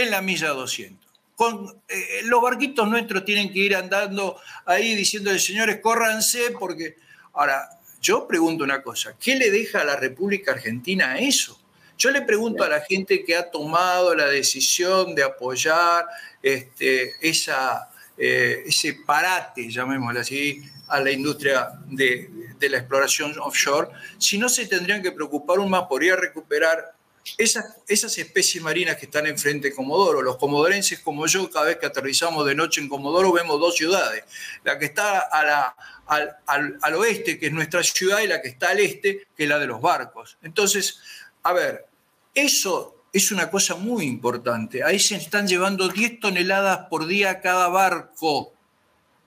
[0.03, 1.07] en la milla 200.
[1.35, 6.97] con, eh, los barquitos nuestros tienen que ir andando ahí diciéndole, señores, córranse, porque...
[7.33, 7.69] Ahora,
[8.01, 11.59] yo pregunto una cosa, ¿qué le deja a la República Argentina eso?
[11.97, 16.05] Yo le pregunto a la gente que ha tomado la decisión de apoyar
[16.41, 24.37] este, eh, ese parate, llamémoslo así, a la industria de, de, la exploración offshore, si
[24.37, 26.95] no se tendrían que preocupar un más por ir a recuperar
[27.37, 30.21] esas, esas especies marinas que están enfrente de Comodoro.
[30.21, 34.23] Los comodorenses como yo, cada vez que aterrizamos de noche en Comodoro, vemos dos ciudades.
[34.63, 35.75] La que está a
[36.07, 39.43] al, al, al oeste, que es nuestra ciudad, y la que está al este, que
[39.43, 40.37] es la de los barcos.
[40.41, 40.99] Entonces,
[41.43, 41.85] a ver,
[42.33, 44.83] eso es una cosa muy importante.
[44.83, 48.53] Ahí se están llevando 10 toneladas por día cada barco.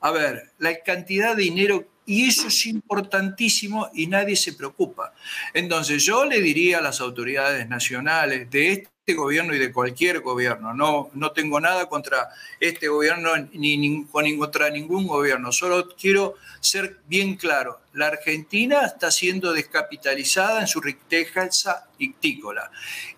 [0.00, 5.14] A ver, la cantidad de dinero, y eso es importantísimo y nadie se preocupa.
[5.54, 10.74] Entonces yo le diría a las autoridades nacionales de este gobierno y de cualquier gobierno.
[10.74, 12.28] No, no tengo nada contra
[12.60, 15.52] este gobierno ni, contra ningún gobierno.
[15.52, 17.80] Solo quiero ser bien claro.
[17.94, 22.70] La Argentina está siendo descapitalizada en su riqueza ictícola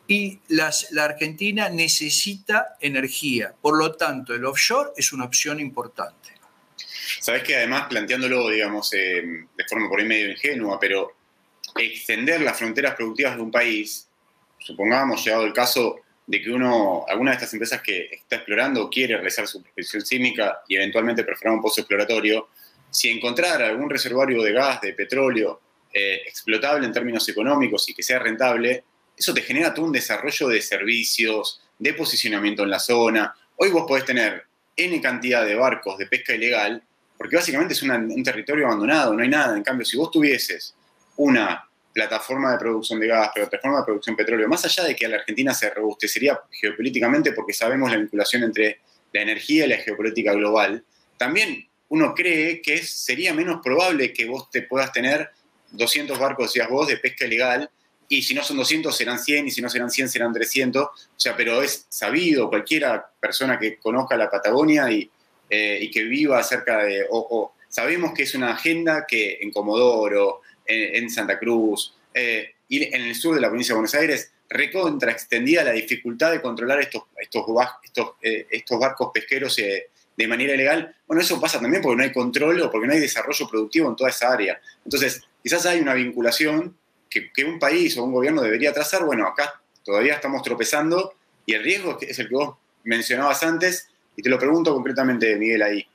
[0.07, 3.55] y la Argentina necesita energía.
[3.61, 6.34] Por lo tanto, el offshore es una opción importante.
[7.21, 9.23] Sabes que además planteándolo, digamos, eh,
[9.57, 11.13] de forma por ahí medio ingenua, pero
[11.77, 14.09] extender las fronteras productivas de un país
[14.65, 19.15] supongamos, llegado el caso de que uno, alguna de estas empresas que está explorando quiere
[19.15, 22.49] realizar su prospección sísmica y eventualmente perforar un pozo exploratorio,
[22.91, 25.61] si encontrar algún reservorio de gas, de petróleo,
[25.93, 28.85] eh, explotable en términos económicos y que sea rentable,
[29.17, 33.35] eso te genera todo un desarrollo de servicios, de posicionamiento en la zona.
[33.57, 34.45] Hoy vos podés tener
[34.77, 36.83] N cantidad de barcos de pesca ilegal,
[37.25, 39.57] porque básicamente es un territorio abandonado, no hay nada.
[39.57, 40.75] En cambio, si vos tuvieses
[41.17, 45.07] una plataforma de producción de gas, plataforma de producción de petróleo, más allá de que
[45.07, 49.79] a la Argentina se robustecería geopolíticamente porque sabemos la vinculación entre la energía y la
[49.79, 50.85] geopolítica global,
[51.17, 55.31] también uno cree que sería menos probable que vos te puedas tener
[55.71, 57.71] 200 barcos, decías vos, de pesca ilegal,
[58.07, 60.93] y si no son 200 serán 100, y si no serán 100 serán 300, o
[61.17, 65.11] sea, pero es sabido, cualquiera persona que conozca la Patagonia y,
[65.51, 70.43] eh, y que viva cerca de, o, sabemos que es una agenda que en Comodoro,
[70.67, 75.11] en, Santa Cruz eh, y en el sur de la provincia de Buenos Aires, recontra
[75.13, 77.45] extendida la dificultad de controlar estos, estos,
[77.83, 80.95] estos, eh, estos barcos pesqueros eh, de manera ilegal.
[81.07, 83.97] Bueno, eso pasa también porque no hay control o porque no hay desarrollo productivo en
[83.97, 84.61] toda esa área.
[84.85, 86.77] Entonces, quizás hay una vinculación
[87.11, 89.05] que, que un país o un gobierno debería trazar.
[89.05, 91.15] Bueno, acá todavía estamos tropezando
[91.47, 95.63] y el riesgo es el que vos mencionabas antes, y te lo pregunto concretamente, Miguel,
[95.63, 95.87] ahí,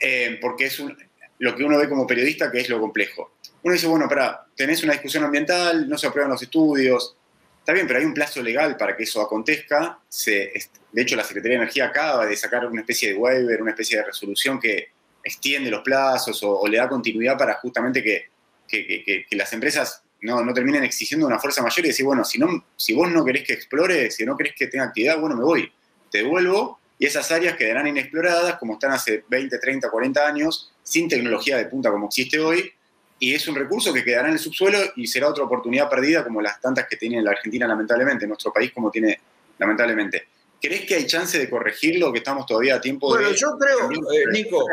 [0.00, 0.96] eh, porque es un,
[1.38, 3.32] lo que uno ve como periodista que es lo complejo.
[3.62, 7.16] Uno dice, bueno, para, tenés una discusión ambiental, no se aprueban los estudios,
[7.58, 9.98] está bien, pero hay un plazo legal para que eso acontezca.
[10.26, 13.98] De hecho, la Secretaría de Energía acaba de sacar una especie de waiver, una especie
[13.98, 14.88] de resolución que
[15.22, 18.26] extiende los plazos o, le da continuidad para justamente que,
[18.68, 22.64] que las empresas no, no, terminen exigiendo una fuerza mayor y decir, bueno, si, no,
[22.76, 25.72] si vos no querés que explore, si no querés que tenga actividad, bueno, me voy,
[26.10, 31.08] te devuelvo y esas áreas quedarán inexploradas como están hace 20, 30, 40 años, sin
[31.08, 32.72] tecnología de punta como existe hoy,
[33.18, 36.40] y es un recurso que quedará en el subsuelo y será otra oportunidad perdida como
[36.42, 39.20] las tantas que tiene la Argentina lamentablemente, nuestro país como tiene
[39.58, 40.28] lamentablemente.
[40.60, 43.36] ¿Crees que hay chance de corregirlo, que estamos todavía a tiempo bueno, de...
[43.38, 44.66] Bueno, yo creo, eh, Nico,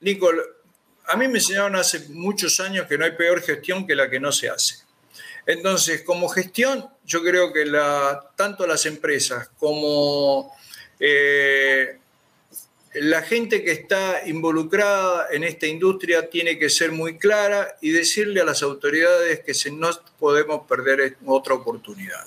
[0.00, 0.30] Nico,
[1.06, 4.20] a mí me enseñaron hace muchos años que no hay peor gestión que la que
[4.20, 4.76] no se hace.
[5.46, 10.52] Entonces, como gestión, yo creo que la, tanto las empresas como
[11.00, 11.98] eh,
[12.94, 18.40] la gente que está involucrada en esta industria tiene que ser muy clara y decirle
[18.40, 22.26] a las autoridades que se, no podemos perder otra oportunidad.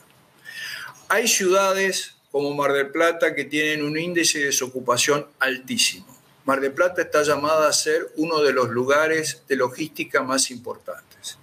[1.07, 6.05] Hay ciudades como Mar del Plata que tienen un índice de desocupación altísimo.
[6.43, 11.37] Mar del Plata está llamada a ser uno de los lugares de logística más importantes.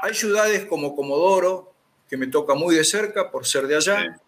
[0.00, 1.72] Hay ciudades como Comodoro,
[2.08, 4.20] que me toca muy de cerca por ser de allá,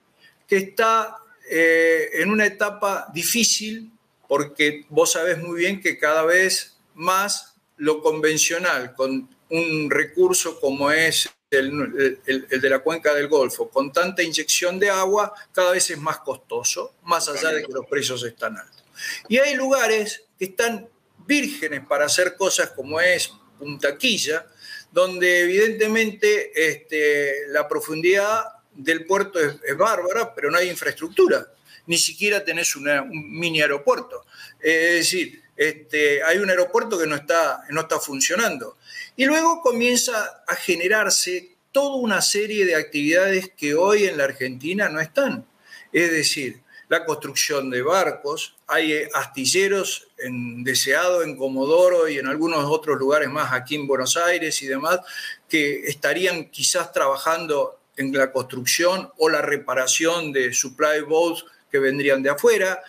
[0.46, 1.16] que está
[1.50, 3.90] eh, en una etapa difícil
[4.28, 10.90] porque vos sabés muy bien que cada vez más lo convencional, con un recurso como
[10.90, 15.98] es el, de la cuenca del Golfo, con tanta inyección de agua, cada vez es
[15.98, 18.84] más costoso, más allá de que los precios están altos.
[19.28, 20.88] Y hay lugares que están
[21.26, 24.46] vírgenes para hacer cosas como es Punta Quilla,
[24.90, 31.46] donde evidentemente este, la profundidad del puerto es, bárbara, pero no hay infraestructura
[31.86, 34.24] ni siquiera tenés un mini aeropuerto.
[34.62, 38.76] Eh, es decir, este, hay un aeropuerto que no está, no está funcionando.
[39.16, 44.88] Y luego comienza a generarse toda una serie de actividades que hoy en la Argentina
[44.88, 45.46] no están.
[45.92, 52.26] Es decir, la construcción de barcos, hay eh, astilleros en Deseado, en Comodoro y en
[52.26, 55.00] algunos otros lugares más aquí en Buenos Aires y demás,
[55.48, 62.22] que estarían quizás trabajando en la construcción o la reparación de supply boats que vendrían
[62.22, 62.82] de afuera.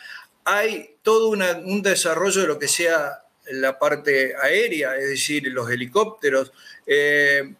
[0.43, 6.51] Hay todo un desarrollo de lo que sea la parte aérea, es decir, los helicópteros.
[6.85, 7.53] Eh,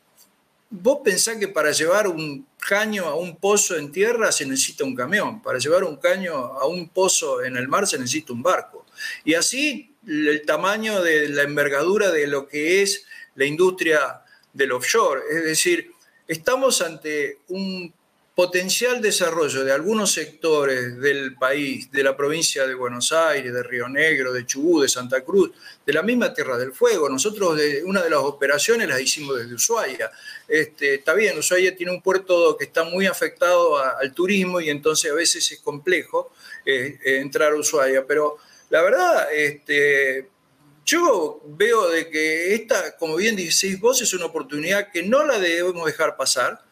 [0.70, 4.96] vos pensás que para llevar un caño a un pozo en tierra se necesita un
[4.96, 8.86] camión, para llevar un caño a un pozo en el mar se necesita un barco.
[9.24, 13.06] Y así el tamaño de la envergadura de lo que es
[13.36, 14.22] la industria
[14.54, 15.22] del offshore.
[15.30, 15.92] Es decir,
[16.28, 17.94] estamos ante un
[18.36, 23.88] potencial desarrollo de algunos sectores del país, de la provincia de Buenos Aires, de Río
[23.88, 25.52] Negro, de Chubut, de Santa Cruz,
[25.86, 27.08] de la misma Tierra del Fuego.
[27.08, 30.12] Nosotros una de las operaciones las hicimos desde Ushuaia.
[30.50, 35.10] Este, está bien, Ushuaia tiene un puerto que está muy afectado al turismo y entonces
[35.10, 36.34] a veces es complejo
[36.66, 38.38] eh, eh, entrar a Ushuaia, pero
[38.70, 40.28] la verdad, este,
[40.86, 45.40] yo veo de que esta, como bien decís vos, es una oportunidad que no la
[45.40, 46.64] debemos dejar pasar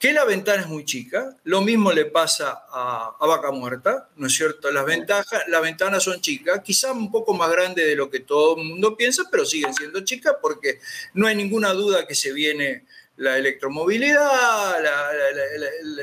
[0.00, 4.34] que la ventana es muy chica, lo mismo le pasa a, Vaca Muerta, ¿no es
[4.34, 4.70] cierto?
[4.70, 8.56] Las, ventajas, las ventanas son chicas, quizá un poco más grandes de lo que todo
[8.56, 10.80] el mundo piensa, pero siguen siendo chicas porque
[11.12, 12.86] no hay ninguna duda que se viene
[13.18, 14.82] la electromovilidad,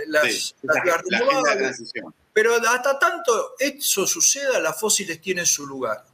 [0.06, 0.56] las,
[1.10, 1.94] renovables.
[2.34, 6.06] Pero hasta tanto eso suceda, las fósiles tienen su lugar.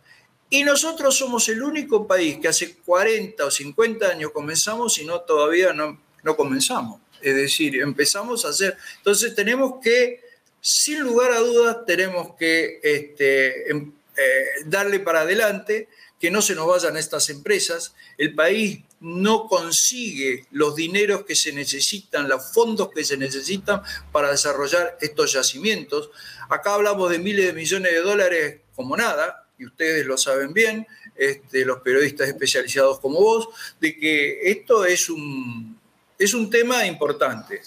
[0.53, 5.21] Y nosotros somos el único país que hace 40 o 50 años comenzamos y no
[5.21, 7.01] todavía no, no comenzamos.
[7.23, 8.77] Es decir, empezamos a hacer.
[8.97, 10.21] Entonces tenemos que,
[10.61, 15.89] sin lugar a dudas, tenemos que este, em, eh, darle para adelante,
[16.19, 17.95] que no se nos vayan estas empresas.
[18.19, 24.29] El país no consigue los dineros que se necesitan, los fondos que se necesitan para
[24.29, 26.11] desarrollar estos yacimientos.
[26.47, 30.85] Acá hablamos de miles de millones de dólares como nada, y ustedes lo saben bien,
[31.15, 33.47] este, los periodistas especializados como vos,
[33.79, 35.79] de que esto es un,
[36.19, 37.61] es un tema importante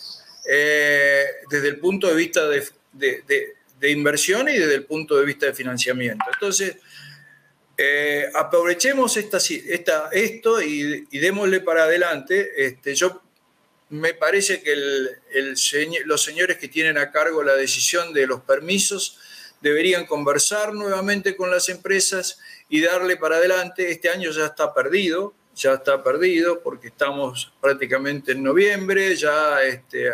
[0.45, 5.55] eh, desde el punto de vista de, inversión y desde el punto de vista de
[5.55, 6.25] financiamiento.
[6.35, 6.77] Entonces,
[7.79, 9.39] eh, aprovechemos esta,
[10.13, 12.51] esto y, démosle para adelante.
[12.57, 13.23] Este, yo
[13.89, 14.77] me parece que
[16.05, 19.19] los señores que tienen a cargo la decisión de los permisos
[19.61, 22.39] deberían conversar nuevamente con las empresas
[22.69, 23.91] y darle para adelante.
[23.91, 30.11] Este año ya está perdido, ya está perdido porque estamos prácticamente en noviembre, ya este,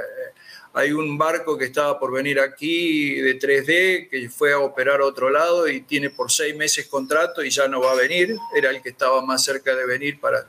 [0.73, 5.05] hay un barco que estaba por venir aquí de 3D que fue a operar a
[5.05, 8.71] otro lado y tiene por seis meses contrato y ya no va a venir, era
[8.71, 10.47] el que estaba más cerca de venir para...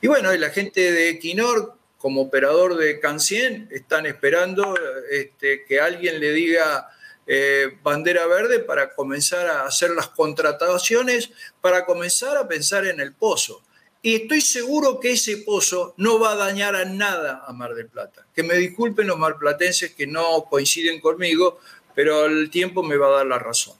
[0.00, 4.74] Y bueno, la gente de Equinor como operador de Cancien están esperando
[5.10, 6.88] este, que alguien le diga...
[7.32, 13.14] Eh, bandera verde para comenzar a hacer las contrataciones, para comenzar a pensar en el
[13.14, 13.62] pozo.
[14.02, 17.86] Y estoy seguro que ese pozo no va a dañar a nada a Mar del
[17.86, 18.26] Plata.
[18.34, 21.60] Que me disculpen los marplatenses que no coinciden conmigo,
[21.94, 23.76] pero el tiempo me va a dar la razón.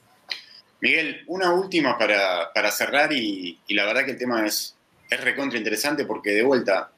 [0.79, 4.77] Miguel, una última para, cerrar y, la verdad que el tema es,
[5.09, 6.93] es recontra interesante porque de vuelta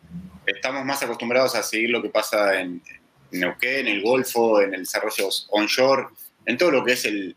[0.45, 2.79] estamos más acostumbrados a seguir lo que pasa en,
[3.31, 6.09] Neuquén, en el Golfo, en el desarrollo onshore,
[6.45, 7.35] en todo lo que es el,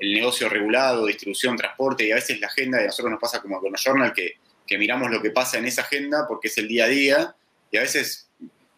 [0.00, 3.72] negocio regulado, distribución, transporte y a veces la agenda de nosotros nos pasa como con
[3.72, 4.36] los journal que
[4.68, 7.34] que miramos lo que pasa en esa agenda porque es el día a día
[7.72, 8.28] y a veces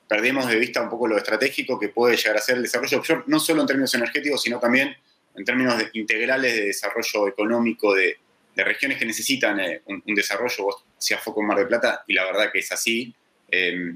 [0.09, 3.41] perdemos de vista un poco lo estratégico que puede llegar a ser el desarrollo no
[3.41, 4.97] solo en términos energéticos, sino también
[5.37, 8.17] en términos integrales de desarrollo económico de,
[8.57, 10.65] regiones que necesitan eh, un, desarrollo.
[10.65, 13.15] Vos hacías foco en Mar de Plata y la verdad que es así.
[13.51, 13.95] Eh,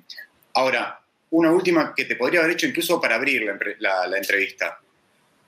[0.55, 3.45] ahora, una última que te podría haber hecho incluso para abrir
[3.79, 4.81] la, la entrevista.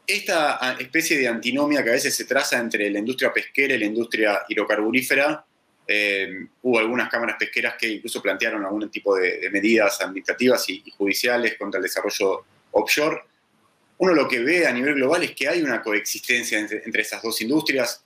[0.07, 3.79] Esta ah, especie de antinomia que a veces se traza entre la industria pesquera y
[3.79, 5.45] la industria hidrocarburífera
[5.89, 11.57] eh, hubo algunas cámaras pesqueras que incluso plantearon algún tipo de, medidas administrativas y, judiciales
[11.57, 13.21] contra el desarrollo offshore.
[13.99, 17.41] Uno lo que ve a nivel global es que hay una coexistencia entre, esas dos
[17.41, 18.03] industrias.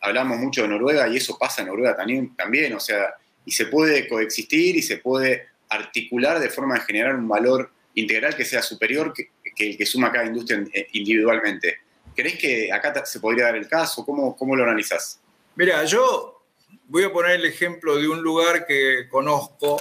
[0.00, 3.14] Hablamos mucho de Noruega y eso pasa en Noruega también, o sea,
[3.44, 8.36] y se puede coexistir y se puede articular de forma de generar un valor integral
[8.36, 9.12] que sea superior
[9.56, 11.78] el que suma cada industria eh, individualmente.
[12.14, 14.04] ¿Crees que acá se podría dar el caso?
[14.04, 15.20] ¿Cómo, cómo lo analizas?
[15.56, 16.42] Mira, yo
[16.88, 19.80] voy a poner el ejemplo de un lugar que conozco,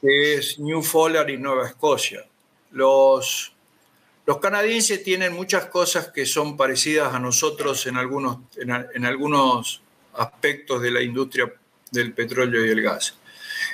[0.00, 2.26] que es New Newfoundland y Nueva Escocia.
[2.70, 3.52] Los,
[4.26, 9.80] los canadienses tienen muchas cosas que son parecidas a nosotros en algunos, en, algunos
[10.14, 11.52] aspectos de la industria
[11.90, 13.16] del petróleo y el gas.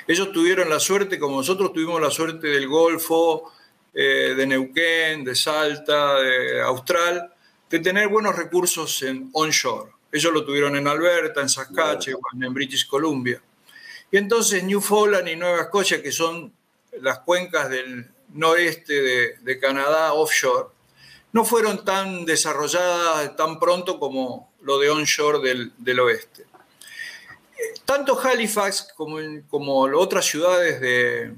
[0.07, 3.51] Ellos tuvieron la suerte, como nosotros tuvimos la suerte del Golfo,
[3.97, 7.33] eh, de Neuquén, de Salta, de Austral,
[7.69, 9.89] de tener buenos recursos en onshore.
[10.11, 13.41] Ellos lo tuvieron en Alberta, en Saskatchewan, en British Columbia.
[14.11, 16.51] Y entonces Newfoundland y Nueva Escocia, que son
[17.01, 20.69] las cuencas del noreste de, Canadá offshore,
[21.31, 26.45] no fueron tan desarrolladas tan pronto como lo de onshore del, oeste.
[27.85, 29.19] Tanto Halifax como,
[29.49, 31.33] como otras ciudades de,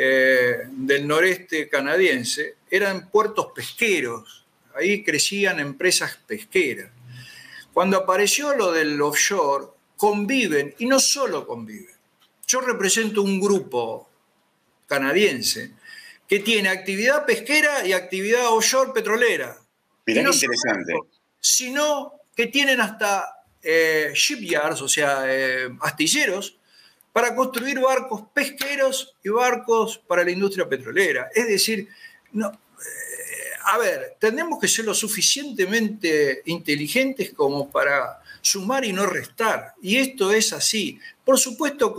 [0.00, 4.46] eh, del noreste canadiense eran puertos pesqueros,
[4.76, 6.92] ahí crecían empresas pesqueras.
[7.72, 11.96] Cuando apareció lo del offshore, conviven, y no solo conviven.
[12.46, 14.08] Yo represento un grupo
[14.86, 15.72] canadiense
[16.28, 19.58] que tiene actividad pesquera y actividad offshore petrolera.
[20.06, 20.94] Mirá interesante.
[21.40, 26.56] sino que tienen hasta eh, shipyards, o sea, eh, astilleros,
[27.18, 31.28] para construir barcos pesqueros y barcos para la industria petrolera.
[31.34, 31.88] Es decir,
[32.30, 39.04] no, eh, a ver, tenemos que ser lo suficientemente inteligentes como para sumar y no
[39.04, 39.74] restar.
[39.82, 41.00] Y esto es así.
[41.24, 41.92] Por supuesto,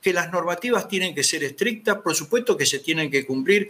[0.00, 3.68] que las normativas tienen que ser estrictas, por supuesto que se tienen que cumplir,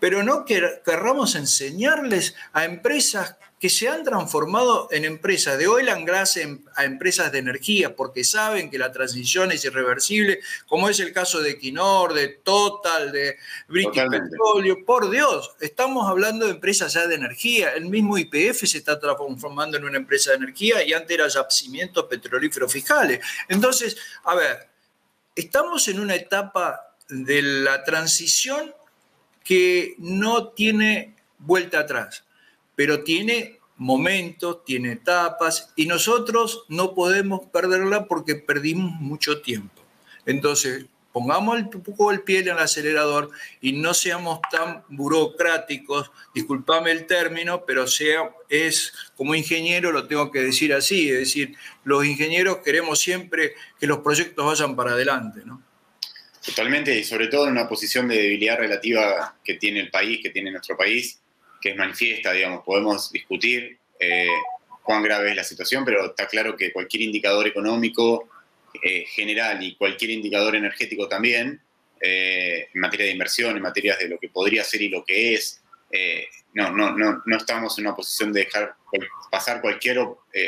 [0.00, 6.08] pero no querramos enseñarles a empresas que se han transformado en empresas de oil and
[6.08, 6.38] gas
[6.76, 11.42] a empresas de energía, porque saben que la transición es irreversible, como es el caso
[11.42, 13.36] de Equinor, de Total, de
[13.68, 14.82] British Petroleum.
[14.86, 17.74] Por Dios, estamos hablando de empresas ya de energía.
[17.74, 22.06] El mismo IPF se está transformando en una empresa de energía y antes era yacimientos
[22.06, 23.20] petrolíferos fiscales.
[23.46, 23.94] Entonces,
[24.24, 24.70] a ver,
[25.36, 28.74] estamos en una etapa de la transición
[29.44, 32.24] que no tiene vuelta atrás,
[32.80, 39.82] pero tiene momentos, tiene etapas y nosotros no podemos perderla porque perdimos mucho tiempo.
[40.24, 46.90] Entonces, pongamos un poco el pie en el acelerador y no seamos tan burocráticos, disculpame
[46.92, 51.54] el término, pero sea, es como ingeniero lo tengo que decir así, es decir,
[51.84, 55.62] los ingenieros queremos siempre que los proyectos vayan para adelante, ¿no?
[56.42, 60.30] Totalmente, y sobre todo en una posición de debilidad relativa que tiene el país, que
[60.30, 61.20] tiene nuestro país,
[61.60, 64.26] que es manifiesta, digamos, podemos discutir eh,
[64.82, 68.28] cuán grave es la situación, pero está claro que cualquier indicador económico
[68.82, 71.60] eh, general y cualquier indicador energético también,
[72.00, 75.34] eh, en materia de inversión, en materia de lo que podría ser y lo que
[75.34, 75.62] es,
[76.54, 78.74] no, no, no, no estamos en una posición de dejar
[79.30, 79.98] pasar cualquier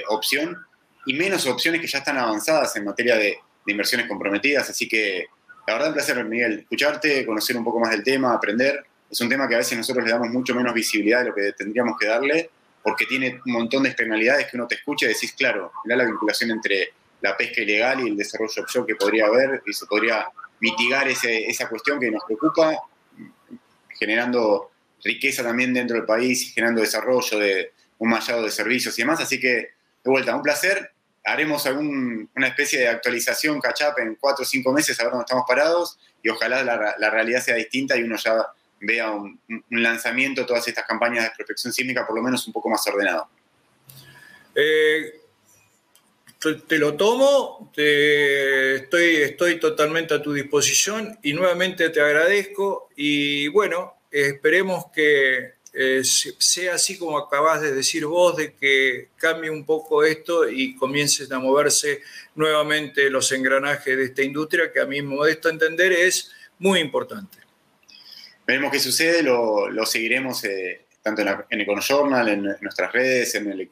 [0.09, 0.57] opción,
[1.05, 5.27] y menos opciones que ya están avanzadas en materia de, de inversiones comprometidas, así que
[5.67, 8.85] la verdad, un placer, Miguel, escucharte, conocer un poco más del tema, aprender.
[9.13, 11.53] Es un tema que a veces nosotros le damos mucho menos visibilidad de lo que
[11.53, 12.49] tendríamos que darle,
[12.83, 16.07] porque tiene un montón de externalidades que uno te escucha y decís, claro, mira la
[16.07, 20.27] vinculación entre la pesca ilegal y el desarrollo offshore que podría haber y se podría
[20.61, 22.75] mitigar esa cuestión que nos preocupa,
[23.99, 24.71] generando
[25.05, 29.21] riqueza también dentro del país y generando desarrollo de un mallado de servicios y demás.
[29.21, 30.91] Así que, de vuelta, un placer
[31.23, 35.45] haremos alguna especie de actualización, catch-up en cuatro o cinco meses a ver dónde estamos
[35.47, 38.47] parados y ojalá la, realidad sea distinta y uno ya
[38.83, 42.69] vea un, lanzamiento de todas estas campañas de protección sísmica por lo menos un poco
[42.69, 43.29] más ordenado.
[44.55, 45.21] Eh,
[46.67, 53.95] te, lo tomo, estoy, estoy totalmente a tu disposición y nuevamente te agradezco y bueno,
[54.11, 60.05] esperemos que eh, sea así como acabas de decir vos, de que cambie un poco
[60.05, 62.03] esto y comiencen a moverse
[62.35, 67.42] nuevamente los engranajes de esta industria, que a mi modesto entender es muy importante.
[68.47, 73.69] Veremos qué sucede, lo, seguiremos eh, tanto en, el EconoJournal, en, nuestras redes, en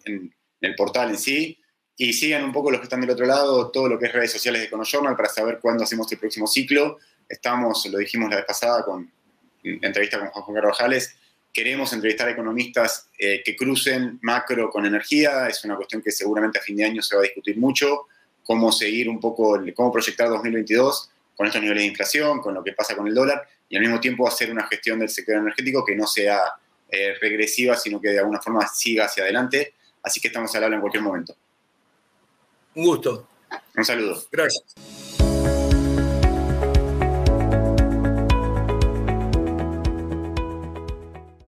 [0.60, 1.58] el, portal en sí,
[1.96, 4.32] y sigan un poco los que están del otro lado, todo lo que es redes
[4.32, 6.98] sociales de EconoJournal para saber cuándo hacemos el próximo ciclo.
[7.28, 9.10] Estamos, lo dijimos la vez pasada con
[9.62, 11.16] entrevista con Juan Carlos Jales,
[11.52, 16.60] Queremos entrevistar a economistas eh, que crucen macro con energía, es una cuestión que seguramente
[16.60, 18.06] a fin de año se va a discutir mucho,
[18.44, 22.72] cómo seguir un poco, cómo proyectar 2022 con estos niveles de inflación, con lo que
[22.72, 25.94] pasa con el dólar, y al mismo tiempo hacer una gestión del sector energético que
[25.94, 26.40] no sea
[26.90, 29.74] eh, regresiva, sino que de alguna forma siga hacia adelante.
[30.02, 31.36] Así que estamos al habla en cualquier momento.
[32.74, 33.28] Un gusto.
[33.76, 34.22] Un saludo.
[34.32, 35.09] Gracias.